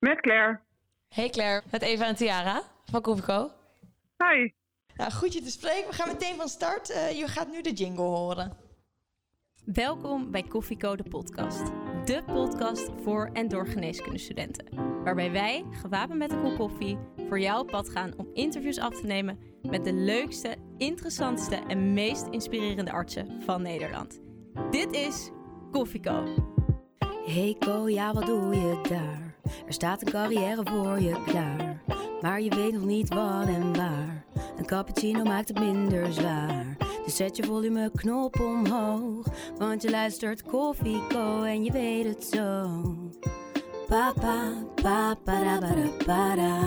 [0.00, 0.60] Met Claire.
[1.08, 3.50] Hey Claire, met Eva en Tiara van Koffieco.
[4.16, 4.52] Hi.
[4.96, 5.88] Nou, goed je te spreken.
[5.88, 6.90] We gaan meteen van start.
[6.90, 8.56] Uh, je gaat nu de jingle horen.
[9.64, 11.66] Welkom bij Koffieco de podcast.
[12.04, 14.66] De podcast voor en door geneeskundestudenten.
[15.04, 16.98] Waarbij wij, gewapend met een kop koffie,
[17.28, 21.92] voor jou op pad gaan om interviews af te nemen met de leukste, interessantste en
[21.92, 24.20] meest inspirerende artsen van Nederland.
[24.70, 25.30] Dit is
[25.70, 26.24] Koffieco.
[27.26, 29.29] Hey Ko, ja wat doe je daar?
[29.66, 31.82] Er staat een carrière voor je klaar.
[32.20, 34.24] Maar je weet nog niet wat en waar.
[34.56, 36.76] Een cappuccino maakt het minder zwaar.
[37.04, 39.26] Dus zet je volumeknop omhoog.
[39.58, 42.68] Want je luistert Koffieco en je weet het zo.
[43.88, 46.58] Papa, papa, para, para.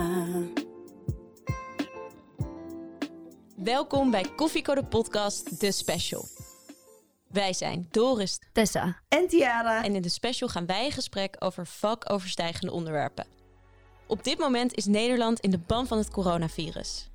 [3.56, 6.33] Welkom bij Koffieco de podcast, de special.
[7.34, 9.84] Wij zijn Doris, Tessa en Tiara.
[9.84, 13.26] En in de special gaan wij in gesprek over vakoverstijgende onderwerpen.
[14.06, 17.08] Op dit moment is Nederland in de ban van het coronavirus.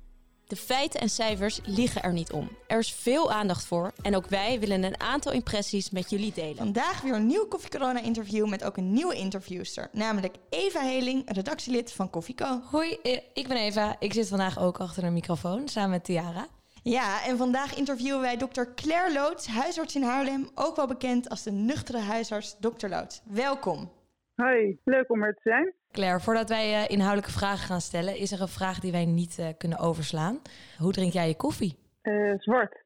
[0.46, 2.50] De feiten en cijfers liegen er niet om.
[2.66, 6.56] Er is veel aandacht voor en ook wij willen een aantal impressies met jullie delen.
[6.56, 11.22] Vandaag weer een nieuw Koffie Corona interview met ook een nieuwe interviewster, namelijk Eva Heling,
[11.26, 12.60] redactielid van Koffieco.
[12.70, 13.96] Hoi, eh, ik ben Eva.
[13.98, 16.48] Ik zit vandaag ook achter een microfoon samen met Tiara.
[16.82, 21.42] Ja, en vandaag interviewen wij dokter Claire Loods, huisarts in Haarlem, ook wel bekend als
[21.42, 22.88] de nuchtere huisarts Dr.
[22.88, 23.22] Loods.
[23.30, 23.90] Welkom.
[24.34, 25.74] Hoi, leuk om er te zijn.
[25.92, 29.38] Claire, voordat wij uh, inhoudelijke vragen gaan stellen, is er een vraag die wij niet
[29.40, 30.38] uh, kunnen overslaan.
[30.78, 31.78] Hoe drink jij je koffie?
[32.02, 32.84] Uh, zwart.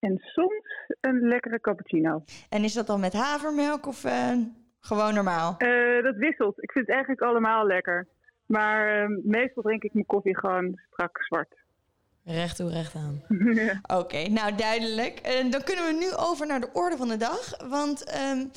[0.00, 2.24] En soms een lekkere cappuccino.
[2.48, 4.00] En is dat dan met havermelk of
[4.80, 5.56] gewoon normaal?
[6.02, 6.62] dat wisselt.
[6.62, 8.08] Ik vind het eigenlijk allemaal lekker.
[8.46, 11.61] Maar meestal drink ik mijn koffie gewoon strak zwart.
[12.24, 13.22] Recht toe, recht aan.
[14.00, 15.18] Oké, nou duidelijk.
[15.18, 17.54] En dan kunnen we nu over naar de orde van de dag.
[17.68, 18.50] Want um,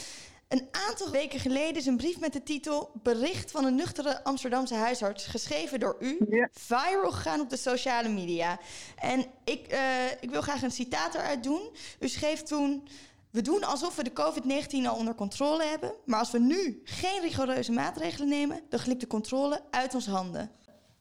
[0.47, 4.75] een aantal weken geleden is een brief met de titel Bericht van een nuchtere Amsterdamse
[4.75, 6.49] huisarts, geschreven door u, ja.
[6.52, 8.59] viral gegaan op de sociale media.
[8.95, 9.80] En ik, uh,
[10.20, 11.70] ik wil graag een citaat eruit doen.
[11.99, 12.87] U schreef toen.
[13.31, 15.93] We doen alsof we de COVID-19 al onder controle hebben.
[16.05, 20.52] Maar als we nu geen rigoureuze maatregelen nemen, dan glipt de controle uit onze handen.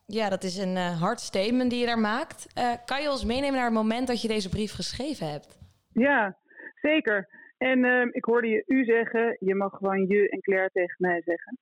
[0.07, 2.47] Ja, dat is een uh, hard statement die je daar maakt.
[2.59, 5.59] Uh, kan je ons meenemen naar het moment dat je deze brief geschreven hebt?
[5.93, 6.39] Ja,
[6.81, 7.29] zeker.
[7.59, 11.23] En uh, ik hoorde je u zeggen, je mag gewoon je en Claire tegen mij
[11.25, 11.59] zeggen.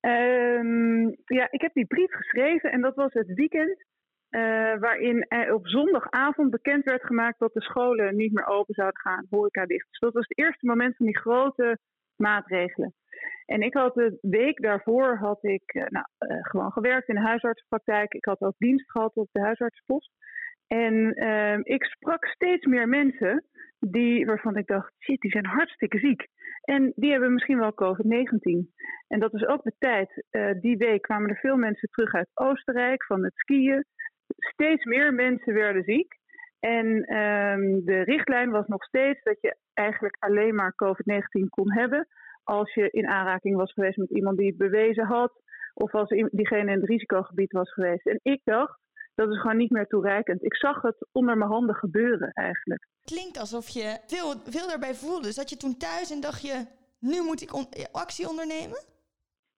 [0.00, 3.84] Um, ja, ik heb die brief geschreven en dat was het weekend
[4.30, 9.26] uh, waarin op zondagavond bekend werd gemaakt dat de scholen niet meer open zouden gaan,
[9.30, 9.86] horeca dicht.
[9.90, 11.78] Dus dat was het eerste moment van die grote
[12.16, 12.94] maatregelen.
[13.46, 17.20] En ik had de week daarvoor had ik uh, nou, uh, gewoon gewerkt in de
[17.20, 18.12] huisartsenpraktijk.
[18.12, 20.10] Ik had ook dienst gehad op de huisartsenpost.
[20.66, 23.44] En uh, ik sprak steeds meer mensen
[23.78, 26.26] die, waarvan ik dacht, shit, die zijn hartstikke ziek.
[26.60, 28.72] En die hebben misschien wel COVID-19.
[29.08, 30.24] En dat is ook de tijd.
[30.30, 33.84] Uh, die week kwamen er veel mensen terug uit Oostenrijk van het skiën.
[34.36, 36.14] Steeds meer mensen werden ziek.
[36.60, 42.08] En um, de richtlijn was nog steeds dat je eigenlijk alleen maar COVID-19 kon hebben
[42.44, 45.32] als je in aanraking was geweest met iemand die het bewezen had,
[45.74, 48.06] of als diegene in het risicogebied was geweest.
[48.06, 48.78] En ik dacht,
[49.14, 50.44] dat is gewoon niet meer toereikend.
[50.44, 52.86] Ik zag het onder mijn handen gebeuren eigenlijk.
[53.04, 55.32] Klinkt alsof je veel, veel daarbij voelde.
[55.32, 56.66] Zat je toen thuis en dacht je,
[56.98, 58.84] nu moet ik on actie ondernemen?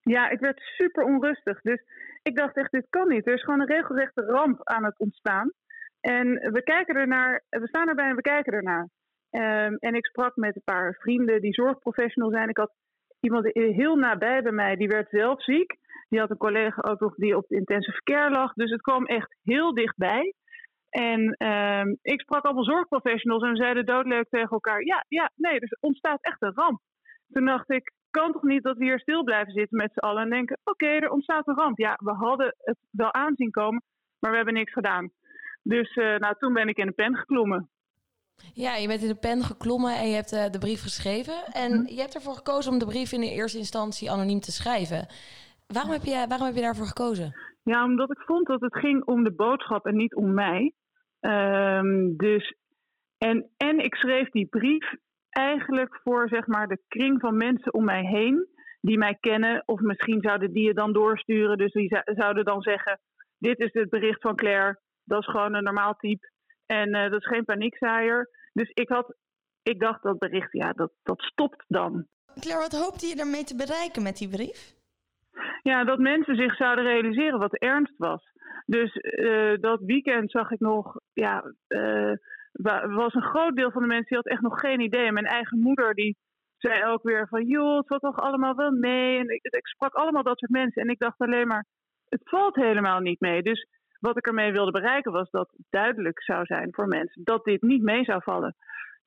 [0.00, 1.60] Ja, ik werd super onrustig.
[1.60, 1.82] Dus
[2.22, 3.26] ik dacht echt, dit kan niet.
[3.26, 5.52] Er is gewoon een regelrechte ramp aan het ontstaan.
[6.00, 8.88] En we kijken ernaar, we staan erbij en we kijken ernaar.
[9.30, 12.48] Um, en ik sprak met een paar vrienden die zorgprofessional zijn.
[12.48, 12.72] Ik had
[13.20, 15.76] iemand heel nabij bij mij, die werd zelf ziek.
[16.08, 18.52] Die had een collega ook nog die op intensive care lag.
[18.52, 20.34] Dus het kwam echt heel dichtbij.
[20.90, 25.60] En um, ik sprak allemaal zorgprofessionals en we zeiden doodleuk tegen elkaar: ja, ja, nee,
[25.60, 26.80] er ontstaat echt een ramp.
[27.32, 30.22] Toen dacht ik: kan toch niet dat we hier stil blijven zitten met z'n allen
[30.22, 31.78] en denken: oké, er ontstaat een ramp.
[31.78, 33.82] Ja, we hadden het wel aanzien komen,
[34.18, 35.10] maar we hebben niks gedaan.
[35.62, 37.68] Dus uh, nou, toen ben ik in de pen geklommen.
[38.54, 41.44] Ja, je bent in de pen geklommen en je hebt uh, de brief geschreven.
[41.52, 41.94] En hm.
[41.94, 45.06] je hebt ervoor gekozen om de brief in de eerste instantie anoniem te schrijven.
[45.66, 47.34] Waarom heb je, waarom heb je daarvoor gekozen?
[47.62, 50.72] Ja, omdat ik vond dat het ging om de boodschap en niet om mij.
[51.20, 52.54] Um, dus,
[53.18, 54.94] en, en ik schreef die brief
[55.30, 58.54] eigenlijk voor zeg maar, de kring van mensen om mij heen.
[58.80, 61.58] Die mij kennen, of misschien zouden die het dan doorsturen.
[61.58, 63.00] Dus die zouden dan zeggen:
[63.38, 64.80] Dit is het bericht van Claire.
[65.04, 66.30] Dat is gewoon een normaal type.
[66.66, 68.30] En uh, dat is geen paniekzaaier.
[68.52, 69.16] Dus ik, had,
[69.62, 72.06] ik dacht dat bericht, ja, dat, dat stopt dan.
[72.40, 74.74] Claire, wat hoopte je daarmee te bereiken met die brief?
[75.62, 78.22] Ja, dat mensen zich zouden realiseren wat ernst was.
[78.66, 82.12] Dus uh, dat weekend zag ik nog, ja, uh,
[82.96, 85.12] was een groot deel van de mensen die had echt nog geen idee.
[85.12, 86.16] Mijn eigen moeder die
[86.58, 89.18] zei ook weer van, joh, het valt toch allemaal wel mee.
[89.18, 90.82] En ik, ik sprak allemaal dat soort mensen.
[90.82, 91.66] En ik dacht alleen maar,
[92.08, 93.42] het valt helemaal niet mee.
[93.42, 93.68] Dus
[94.00, 97.62] wat ik ermee wilde bereiken was dat het duidelijk zou zijn voor mensen dat dit
[97.62, 98.56] niet mee zou vallen.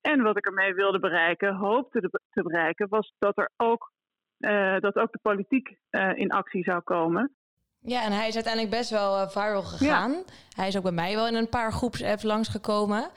[0.00, 3.92] En wat ik ermee wilde bereiken, hoopte te bereiken, was dat er ook,
[4.38, 7.34] uh, dat ook de politiek uh, in actie zou komen.
[7.80, 10.10] Ja, en hij is uiteindelijk best wel uh, viral gegaan.
[10.10, 10.22] Ja.
[10.56, 13.10] Hij is ook bij mij wel in een paar groepsapps langsgekomen.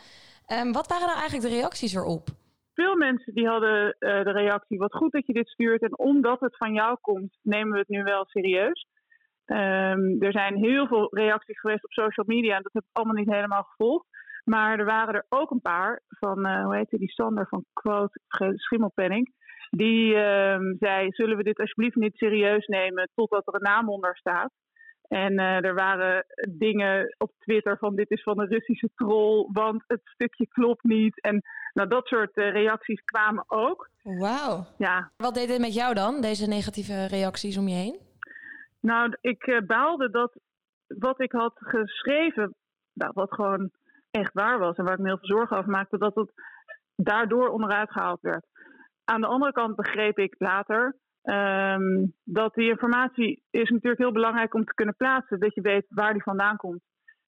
[0.48, 2.28] Um, wat waren nou eigenlijk de reacties erop?
[2.74, 5.82] Veel mensen die hadden de reactie, wat goed dat je dit stuurt.
[5.82, 8.88] En omdat het van jou komt, nemen we het nu wel serieus.
[9.46, 13.16] Um, er zijn heel veel reacties geweest op social media en dat heb ik allemaal
[13.16, 14.06] niet helemaal gevolgd.
[14.44, 18.20] Maar er waren er ook een paar van, uh, hoe heet die, Sander van Quote
[18.56, 19.34] Schimmelpenning.
[19.70, 24.18] Die uh, zei, zullen we dit alsjeblieft niet serieus nemen totdat er een naam onder
[24.18, 24.52] staat.
[25.08, 29.84] En uh, er waren dingen op Twitter van dit is van een Russische troll, want
[29.88, 31.22] het stukje klopt niet.
[31.22, 31.42] En
[31.74, 33.90] nou, dat soort uh, reacties kwamen ook.
[34.04, 34.66] Wauw.
[34.78, 35.12] Ja.
[35.18, 38.00] Wat deed dit met jou dan, deze negatieve reacties om je heen?
[38.86, 40.40] Nou, ik uh, baalde dat
[40.88, 42.56] wat ik had geschreven,
[42.94, 43.72] nou, wat gewoon
[44.12, 46.32] echt waar was en waar ik me heel veel zorgen over maakte, dat het
[46.96, 48.46] daardoor onderuit gehaald werd.
[49.04, 54.54] Aan de andere kant begreep ik later um, dat die informatie is natuurlijk heel belangrijk
[54.54, 56.82] om te kunnen plaatsen, dat je weet waar die vandaan komt.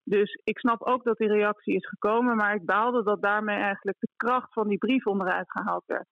[0.04, 3.98] Dus ik snap ook dat die reactie is gekomen, maar ik baalde dat daarmee eigenlijk
[4.00, 6.07] de kracht van die brief onderuit gehaald werd.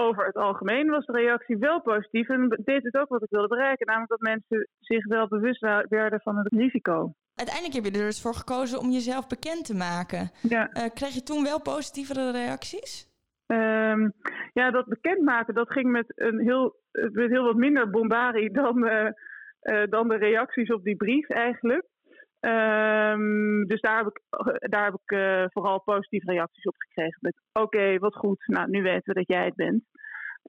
[0.00, 3.48] Over het algemeen was de reactie wel positief en deed het ook wat ik wilde
[3.48, 7.12] bereiken, namelijk dat mensen zich wel bewust werden van het risico.
[7.34, 10.30] Uiteindelijk heb je er dus voor gekozen om jezelf bekend te maken.
[10.42, 10.68] Ja.
[10.72, 13.14] Uh, kreeg je toen wel positievere reacties?
[13.46, 14.12] Um,
[14.52, 19.08] ja, dat bekendmaken dat ging met, een heel, met heel wat minder bombarie dan, uh,
[19.62, 21.86] uh, dan de reacties op die brief eigenlijk.
[22.40, 24.20] Um, dus daar heb ik,
[24.70, 27.18] daar heb ik uh, vooral positieve reacties op gekregen.
[27.20, 29.84] Met oké, okay, wat goed, nou nu weten we dat jij het bent.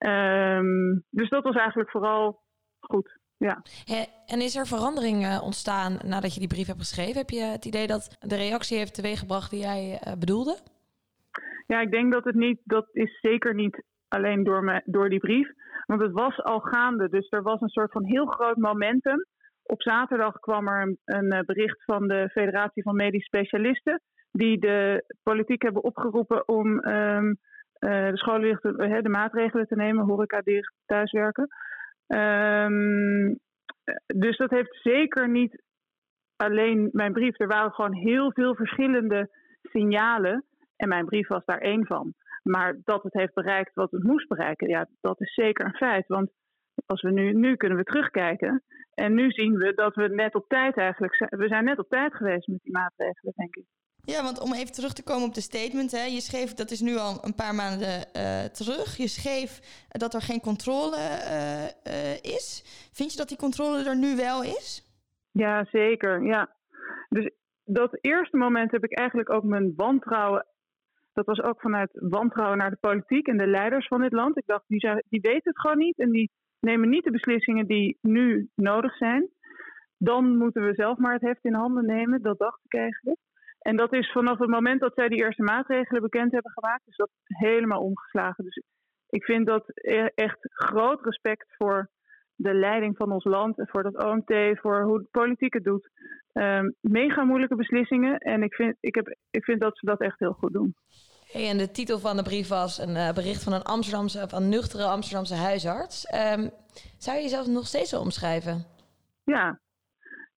[0.05, 2.41] Um, dus dat was eigenlijk vooral
[2.79, 3.19] goed.
[3.37, 3.61] Ja.
[4.25, 7.17] En is er verandering uh, ontstaan nadat je die brief hebt geschreven?
[7.17, 10.57] Heb je het idee dat de reactie heeft teweeggebracht die jij uh, bedoelde?
[11.67, 15.19] Ja, ik denk dat het niet, dat is zeker niet alleen door, me, door die
[15.19, 15.51] brief.
[15.85, 17.09] Want het was al gaande.
[17.09, 19.25] Dus er was een soort van heel groot momentum.
[19.67, 24.01] Op zaterdag kwam er een, een bericht van de Federatie van Medisch Specialisten.
[24.31, 27.27] Die de politiek hebben opgeroepen om um,
[27.79, 31.47] uh, de scholen de, de maatregelen te nemen, horeca dicht, thuiswerken.
[32.07, 33.39] Um,
[34.05, 35.61] dus dat heeft zeker niet
[36.35, 37.39] alleen mijn brief.
[37.39, 39.29] Er waren gewoon heel veel verschillende
[39.61, 40.45] signalen.
[40.75, 42.13] En mijn brief was daar één van.
[42.43, 46.07] Maar dat het heeft bereikt wat het moest bereiken, ja, dat is zeker een feit.
[46.07, 46.31] Want
[46.87, 48.63] als we nu, nu kunnen we terugkijken.
[48.93, 51.29] En nu zien we dat we net op tijd eigenlijk zijn.
[51.29, 53.65] We zijn net op tijd geweest met die maatregelen, denk ik.
[54.01, 55.91] Ja, want om even terug te komen op de statement.
[55.91, 58.97] Hè, je schreef, dat is nu al een paar maanden uh, terug.
[58.97, 59.51] Je schreef
[59.89, 61.63] dat er geen controle uh,
[61.93, 62.63] uh, is.
[62.93, 64.67] Vind je dat die controle er nu wel is?
[65.31, 66.23] Ja, zeker.
[66.23, 66.55] Ja.
[67.09, 67.29] Dus
[67.63, 70.45] dat eerste moment heb ik eigenlijk ook mijn wantrouwen.
[71.13, 74.37] Dat was ook vanuit wantrouwen naar de politiek en de leiders van dit land.
[74.37, 76.31] Ik dacht, die, zijn, die weten het gewoon niet en die
[76.67, 79.29] nemen niet de beslissingen die nu nodig zijn.
[79.97, 82.21] Dan moeten we zelf maar het heft in handen nemen.
[82.21, 83.19] Dat dacht ik eigenlijk.
[83.59, 86.95] En dat is vanaf het moment dat zij die eerste maatregelen bekend hebben gemaakt, is
[86.95, 88.43] dat helemaal omgeslagen.
[88.43, 88.61] Dus
[89.09, 89.69] ik vind dat
[90.15, 91.89] echt groot respect voor
[92.35, 95.89] de leiding van ons land voor dat OMT, voor hoe de politiek het doet.
[96.33, 100.19] Um, mega moeilijke beslissingen en ik vind, ik, heb, ik vind dat ze dat echt
[100.19, 100.75] heel goed doen.
[101.31, 104.31] Hey, en de titel van de brief was een uh, bericht van een Amsterdamse, of
[104.31, 106.13] een nuchtere Amsterdamse huisarts.
[106.13, 106.49] Um,
[106.97, 108.65] zou je jezelf nog steeds zo omschrijven?
[109.23, 109.59] Ja,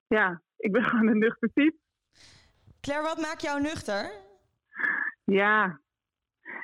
[0.07, 0.41] ja.
[0.57, 1.77] Ik ben gewoon een nuchter type.
[2.81, 4.11] Claire, wat maakt jou nuchter?
[5.23, 5.79] Ja,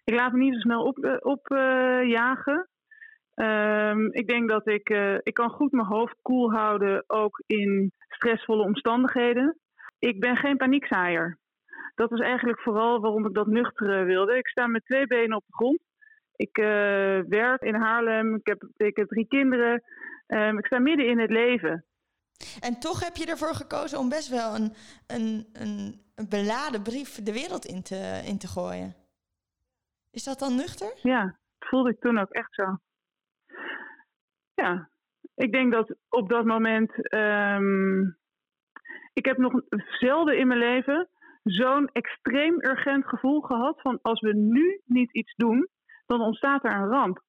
[0.04, 1.26] ik laat me niet zo snel opjagen.
[1.26, 2.70] Op, uh, jagen.
[3.36, 7.92] um, ik denk dat ik, uh, ik kan goed mijn hoofd koel houden, ook in
[8.10, 9.60] stressvolle omstandigheden.
[10.00, 11.38] Ik ben geen paniekzaaier.
[11.98, 14.38] Dat is eigenlijk vooral waarom ik dat nuchtere wilde.
[14.38, 15.80] Ik sta met twee benen op de grond.
[16.36, 16.66] Ik uh,
[17.28, 19.84] werk in Haarlem, ik heb, ik heb drie kinderen.
[20.28, 21.86] Um, ik sta midden in het leven.
[22.60, 24.74] En toch heb je ervoor gekozen om best wel een,
[25.08, 28.96] een, een, een beladen brief de wereld in te, in te gooien.
[30.12, 30.92] Is dat dan nuchter?
[31.02, 31.24] Ja,
[31.58, 32.78] dat voelde ik toen ook echt zo.
[34.54, 34.90] Ja,
[35.36, 37.14] ik denk dat op dat moment.
[37.14, 38.18] Um,
[39.14, 39.62] ik heb nog
[40.00, 41.10] zelden in mijn leven
[41.50, 45.68] zo'n extreem urgent gevoel gehad van als we nu niet iets doen,
[46.06, 47.22] dan ontstaat er een ramp.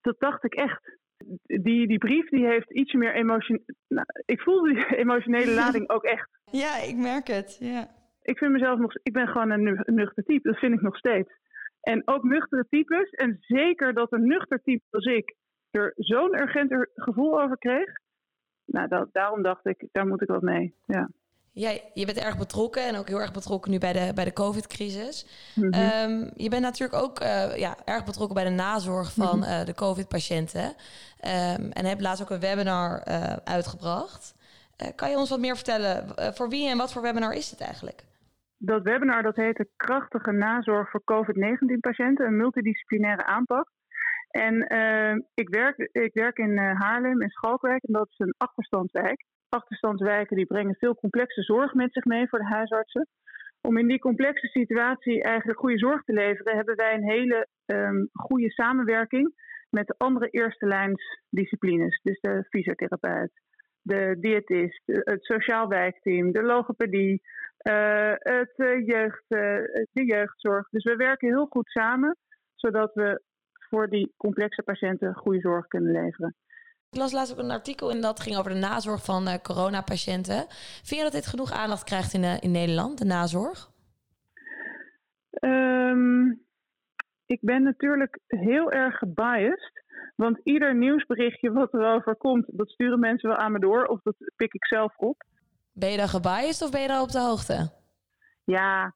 [0.00, 0.98] Dat dacht ik echt
[1.42, 3.64] die, die brief die heeft iets meer emotie.
[3.88, 6.28] Nou, ik voel die emotionele lading ook echt.
[6.50, 7.56] Ja, ik merk het.
[7.60, 7.88] Ja.
[8.22, 8.94] Ik vind mezelf nog.
[9.02, 10.48] Ik ben gewoon een nuchter type.
[10.48, 11.30] Dat vind ik nog steeds.
[11.80, 13.10] En ook nuchtere types.
[13.10, 15.34] En zeker dat een nuchter type als ik
[15.70, 17.92] er zo'n urgent gevoel over kreeg.
[18.64, 20.74] Nou, dat, daarom dacht ik, daar moet ik wat mee.
[20.84, 21.08] Ja.
[21.64, 24.32] Jij, je bent erg betrokken en ook heel erg betrokken nu bij de, bij de
[24.32, 25.26] COVID-crisis.
[25.54, 25.72] Mhm.
[25.72, 29.48] Ehm, je bent natuurlijk ook eh, ja, erg betrokken bij de nazorg van Mhm.
[29.48, 30.74] eh, de COVID-patiënten.
[31.20, 34.34] Ehm, en heb laatst ook een webinar eh, uitgebracht.
[34.94, 35.94] Kan je ons wat meer vertellen?
[36.34, 38.04] voor wie en wat voor webinar is dit eigenlijk?
[38.58, 43.68] Dat webinar dat heet de Krachtige Nazorg voor COVID-19-patiënten, een multidisciplinaire aanpak.
[44.30, 44.54] En
[45.34, 49.24] ik, werk, ik werk in Haarlem, in Schalkwijk, en dat is een achterstandswijk.
[49.48, 53.08] Achterstandswijken die brengen veel complexe zorg met zich mee voor de huisartsen.
[53.60, 58.04] Om in die complexe situatie eigenlijk goede zorg te leveren, hebben wij een hele ehm,
[58.12, 59.34] goede samenwerking
[59.70, 62.00] met de andere eerste lijns disciplines.
[62.02, 63.32] Dus de fysiotherapeut,
[63.82, 67.22] de diëtist, het sociaal wijkteam, de logopedie,
[67.56, 69.58] eh, het, eh, jeugd, eh,
[69.92, 70.68] de jeugdzorg.
[70.70, 72.16] Dus we werken heel goed samen,
[72.54, 73.22] zodat we
[73.68, 76.34] voor die complexe patiënten goede zorg kunnen leveren.
[76.90, 80.46] Ik las laatst ook een artikel en dat ging over de nazorg van eh, coronapatiënten.
[80.82, 83.70] Vind je dat dit genoeg aandacht krijgt in, eh, in Nederland, de nazorg?
[85.30, 86.28] Ehm,
[87.26, 89.84] ik ben natuurlijk heel erg gebiased.
[90.16, 93.84] Want ieder nieuwsberichtje wat erover komt, dat sturen mensen wel aan me door.
[93.84, 95.22] Of dat pik ik zelf op.
[95.72, 97.70] Ben je dan gebiased of ben je dan op de hoogte?
[98.44, 98.94] Ja,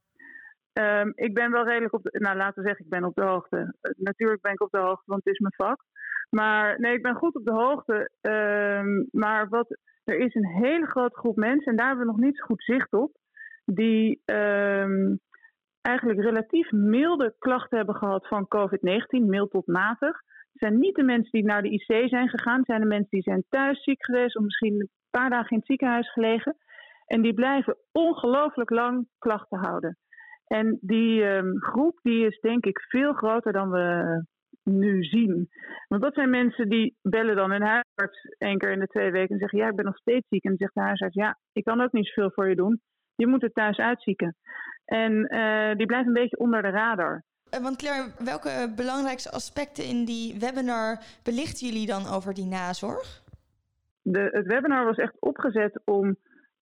[0.73, 2.19] ehm, ik ben wel redelijk op de...
[2.19, 3.77] Nou, laten we zeggen, ik ben op de hoogte.
[3.81, 5.85] Eh, natuurlijk ben ik op de hoogte, want het is mijn vak.
[6.31, 8.11] Maar nee, ik ben goed op de hoogte.
[8.21, 12.21] Ehm, maar wat, er is een hele grote groep mensen, en daar hebben we nog
[12.21, 13.17] niet zo goed zicht op,
[13.65, 15.17] die ehm,
[15.81, 20.21] eigenlijk relatief milde klachten hebben gehad van COVID-19, mild tot matig.
[20.53, 23.11] Het zijn niet de mensen die naar de IC zijn gegaan, het zijn de mensen
[23.11, 26.57] die zijn thuis ziek geweest of misschien een paar dagen in het ziekenhuis gelegen.
[27.07, 29.99] En die blijven ongelooflijk lang klachten houden.
[30.47, 34.25] En die ehm, groep die is denk ik veel groter dan we
[34.65, 35.49] nu zien.
[35.89, 39.33] Want dat zijn mensen die bellen dan hun huisarts één keer in de twee weken
[39.35, 40.45] en zeggen: Ja, ik ben nog steeds ziek.
[40.45, 42.81] En dan zegt de huisarts: Ja, ik kan ook niet zoveel voor je doen.
[43.15, 44.37] Je moet het thuis uitzieken.
[44.85, 47.23] En eh, die blijven een beetje onder de radar.
[47.51, 53.23] Eh, Want Claire, welke belangrijkste aspecten in die webinar belichten jullie dan over die nazorg?
[54.03, 56.17] De, het webinar was echt opgezet om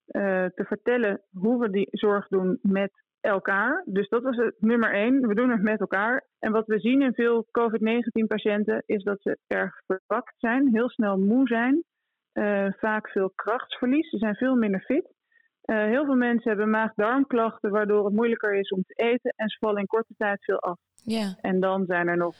[0.05, 3.83] eh, te vertellen hoe we die zorg doen met elkaar.
[3.85, 5.27] Dus dat was het nummer één.
[5.27, 6.25] We doen het met elkaar.
[6.39, 11.17] En wat we zien in veel COVID-19-patiënten is dat ze erg verwakt zijn, heel snel
[11.17, 11.83] moe zijn,
[12.31, 14.09] eh, vaak veel krachtsverlies.
[14.09, 15.13] Ze zijn veel minder fit.
[15.61, 19.57] Eh, heel veel mensen hebben maag-darmklachten, waardoor het moeilijker is om te eten en ze
[19.59, 20.79] vallen in korte tijd veel af.
[21.03, 21.35] Ja.
[21.41, 22.35] En dan zijn er nog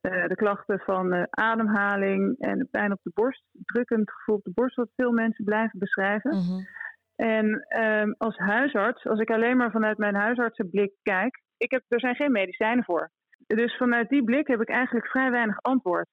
[0.00, 4.76] eh, de klachten van ademhaling en pijn op de borst, drukkend gevoel op de borst,
[4.76, 6.30] wat veel mensen blijven beschrijven.
[6.30, 6.60] Mhm.
[7.16, 12.00] En ehm, als huisarts, als ik alleen maar vanuit mijn huisartsenblik kijk, ik heb, er
[12.00, 13.10] zijn geen medicijnen voor.
[13.46, 16.08] Dus vanuit die blik heb ik eigenlijk vrij weinig antwoord.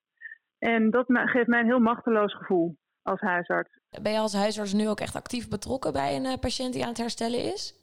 [0.59, 3.79] En dat geeft mij een heel machteloos gevoel als huisarts.
[4.01, 6.89] Ben je als huisarts nu ook echt actief betrokken bij een eh, patiënt die aan
[6.89, 7.73] het herstellen is?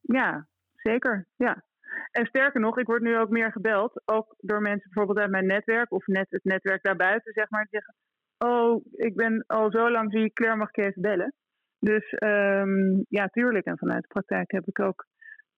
[0.00, 1.26] Ja, zeker.
[1.36, 1.64] Ja.
[2.10, 4.02] En sterker nog, ik word nu ook meer gebeld.
[4.04, 7.66] Ook door mensen bijvoorbeeld uit mijn netwerk of net het netwerk daarbuiten, zeg maar.
[7.70, 7.94] Die zeggen,
[8.38, 11.34] oh, ik ben al zo lang ziek, Claire mag ik even bellen.
[11.78, 13.66] Dus ehm, ja, tuurlijk.
[13.66, 15.06] En vanuit de praktijk heb ik ook,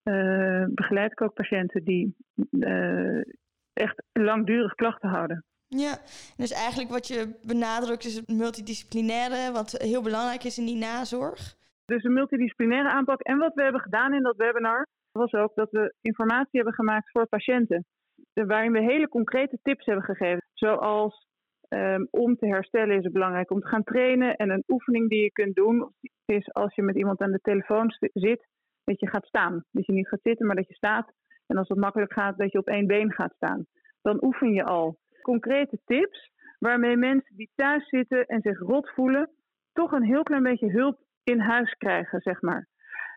[0.03, 2.17] eh, begeleid ik ook patiënten die
[2.61, 3.21] eh,
[3.73, 5.45] echt langdurig klachten houden.
[5.67, 5.99] Ja,
[6.37, 11.59] dus eigenlijk wat je benadrukt is het multidisciplinaire, wat heel belangrijk is in die nazorg.
[11.85, 13.21] Dus een multidisciplinaire aanpak.
[13.21, 17.11] En wat we hebben gedaan in dat webinar was ook dat we informatie hebben gemaakt
[17.11, 17.85] voor patiënten.
[18.33, 20.43] Waarin we hele concrete tips hebben gegeven.
[20.55, 21.29] Zoals
[21.69, 24.37] ehm, om te herstellen is het belangrijk om te gaan trainen.
[24.37, 25.93] En een oefening die je kunt doen
[26.31, 28.49] is als je met iemand aan de telefoon zit,
[28.85, 29.65] dat je gaat staan.
[29.71, 31.13] Dat je niet gaat zitten, maar dat je staat.
[31.47, 33.67] En als het makkelijk gaat, dat je op één been gaat staan.
[34.03, 34.99] Dan oefen je al.
[35.23, 39.31] Concrete tips waarmee mensen die thuis zitten en zich rot voelen,
[39.73, 42.69] toch een heel klein beetje hulp in huis krijgen, zeg maar.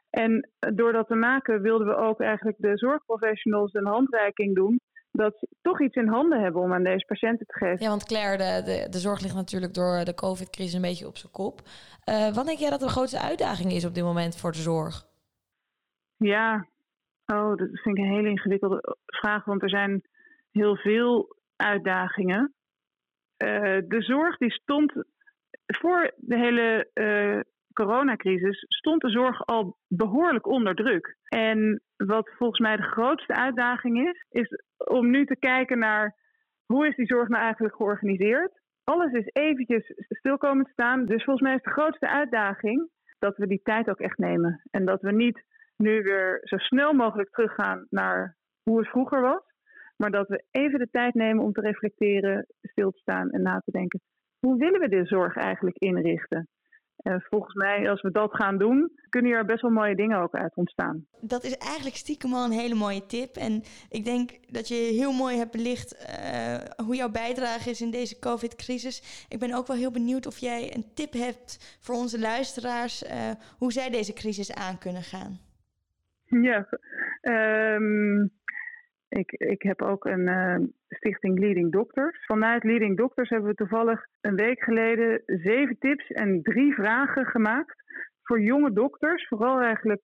[0.10, 4.80] En door dat te maken wilden we ook eigenlijk de zorgprofessionals een handreiking doen.
[5.16, 7.84] Dat ze toch iets in handen hebben om aan deze patiënten te geven.
[7.84, 11.18] Ja, want Claire, de, de, de zorg ligt natuurlijk door de COVID-crisis een beetje op
[11.18, 11.62] zijn kop.
[12.04, 15.06] Eh, wat denk jij dat de grootste uitdaging is op dit moment voor de zorg?
[16.18, 16.68] Ja,
[17.26, 20.02] oh, dat vind ik een hele ingewikkelde vraag, want er zijn
[20.52, 22.54] heel veel uitdagingen.
[23.38, 24.94] Eh, de zorg die stond
[25.66, 27.40] voor de hele eh,
[27.74, 31.18] coronacrisis, stond de zorg al behoorlijk onder druk.
[31.24, 36.16] En wat volgens mij de grootste uitdaging is, is om nu te kijken naar
[36.66, 38.62] hoe is die zorg nou eigenlijk georganiseerd.
[38.84, 41.06] Alles is eventjes stil komen te staan.
[41.06, 42.90] Dus volgens mij is de grootste uitdaging
[43.20, 44.62] dat we die tijd ook echt nemen.
[44.72, 45.44] En dat we niet
[45.78, 49.44] nu weer zo snel mogelijk teruggaan naar hoe het vroeger was.
[49.98, 53.60] Maar dat we even de tijd nemen om te reflecteren, stil te staan en na
[53.60, 54.02] te denken.
[54.40, 56.48] Hoe willen we de zorg eigenlijk inrichten?
[56.98, 60.36] En volgens mij, als we dat gaan doen, kunnen hier best wel mooie dingen ook
[60.36, 61.06] uit ontstaan.
[61.22, 63.36] Dat is eigenlijk stiekem al een hele mooie tip.
[63.36, 67.92] En ik denk dat je heel mooi hebt belicht uh, hoe jouw bijdrage is in
[67.92, 69.26] deze COVID-crisis.
[69.30, 73.10] Ik ben ook wel heel benieuwd of jij een tip hebt voor onze luisteraars, uh,
[73.58, 75.40] hoe zij deze crisis aan kunnen gaan.
[76.26, 76.68] Ja,
[77.22, 78.32] um,
[79.18, 80.56] ik, ik heb ook een uh,
[80.90, 82.26] stichting Leading Doctors.
[82.26, 87.84] Vanuit Leading Doctors hebben we toevallig een week geleden zeven tips en drie vragen gemaakt
[88.24, 89.28] voor jonge dokters.
[89.28, 90.02] Vooral eigenlijk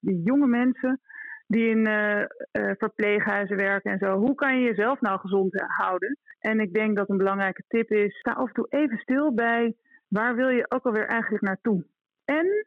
[0.00, 1.00] die jonge mensen
[1.46, 4.18] die in uh, verpleeghuizen werken en zo.
[4.18, 6.18] Hoe kan je jezelf nou gezond houden?
[6.40, 9.74] En ik denk dat een belangrijke tip is: sta af en toe even stil bij
[10.08, 11.84] waar wil je ook alweer eigenlijk naartoe.
[12.24, 12.66] En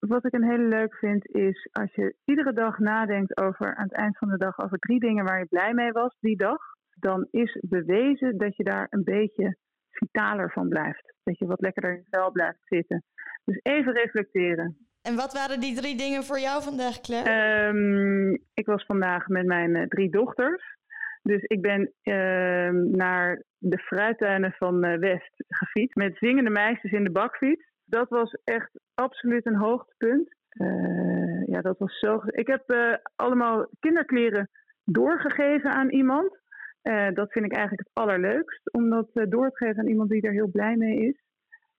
[0.00, 3.92] wat ik een hele leuk vind is als je iedere dag nadenkt over aan het
[3.92, 6.60] eind van de dag over drie dingen waar je blij mee was die dag,
[6.94, 9.56] dan is bewezen dat je daar een beetje
[9.90, 11.14] vitaler van blijft.
[11.22, 13.04] Dat je wat lekkerder in je vel blijft zitten.
[13.44, 14.76] Dus even reflecteren.
[15.02, 17.68] En wat waren die drie dingen voor jou vandaag, Claire?
[17.68, 20.78] Um, ik was vandaag met mijn uh, drie dochters.
[21.22, 27.04] Dus ik ben uh, naar de fruittuinen van uh, West gefietst met zingende meisjes in
[27.04, 30.34] de bakfiets dat was echt absoluut een hoogtepunt.
[30.60, 32.22] Uh, ja, dat was zo.
[32.26, 34.50] Ik heb uh, allemaal kinderkleren
[34.84, 36.38] doorgegeven aan iemand.
[36.82, 40.22] Uh, dat vind ik eigenlijk het allerleukst, om dat door te geven aan iemand die
[40.22, 41.22] er heel blij mee is.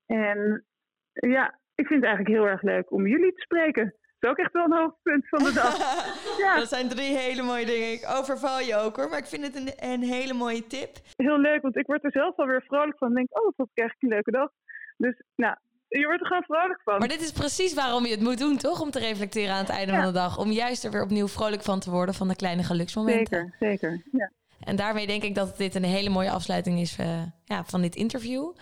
[0.06, 0.66] En
[1.14, 3.84] ja, ik vind het eigenlijk heel erg leuk om jullie te spreken.
[4.20, 5.78] Dat is ook echt wel een hoogtepunt van de dag.
[6.44, 6.56] ja.
[6.56, 7.92] Dat zijn drie hele mooie dingen.
[7.92, 10.92] Ik overval je ook hoor, maar ik vind het een, een hele mooie tip.
[11.16, 13.10] Heel leuk, want ik word er zelf alweer vrolijk van.
[13.10, 14.50] Ik denk, oh, dat is echt een leuke dag.
[14.98, 15.56] Dus nou,
[16.00, 17.00] je wordt er gewoon vrolijk van.
[17.00, 18.82] Maar dit is precies waarom je het moet doen, toch?
[18.82, 20.38] Om te reflecteren aan het einde van de dag.
[20.38, 23.54] Om juist er weer opnieuw vrolijk van te worden van de kleine geluksmomenten.
[23.60, 24.02] Zeker, zeker.
[24.12, 24.32] Ja.
[24.64, 27.96] En daarmee denk ik dat dit een hele mooie afsluiting is uh, ja, van dit
[27.96, 28.54] interview.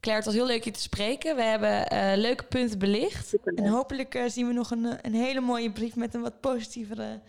[0.00, 1.36] Claire, het was heel leuk je te spreken.
[1.36, 3.36] We hebben uh, leuke punten belicht.
[3.44, 7.20] En hopelijk uh, zien we nog een, een hele mooie brief met een wat positievere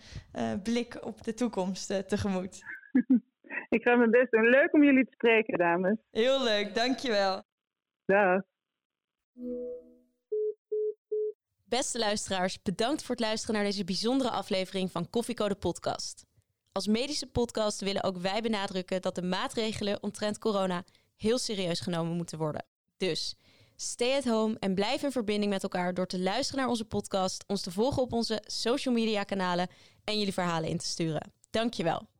[0.62, 2.62] blik op de toekomst tegemoet.
[3.76, 4.48] ik ga mijn best doen.
[4.48, 5.96] Leuk om jullie te spreken, dames.
[6.10, 7.42] Heel leuk, dankjewel.
[8.04, 8.42] Dag.
[11.64, 16.24] Beste luisteraars, bedankt voor het luisteren naar deze bijzondere aflevering van Koffiecode Podcast.
[16.72, 20.84] Als medische podcast willen ook wij benadrukken dat de maatregelen omtrent corona
[21.16, 22.64] heel serieus genomen moeten worden.
[22.96, 23.34] Dus
[23.76, 27.44] stay at home en blijf in verbinding met elkaar door te luisteren naar onze podcast,
[27.46, 29.68] ons te volgen op onze social media kanalen
[30.04, 31.32] en jullie verhalen in te sturen.
[31.50, 32.13] Dankjewel.